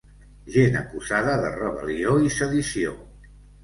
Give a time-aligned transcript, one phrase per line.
[0.55, 3.01] Gent acusada de rebel·lió i sedició.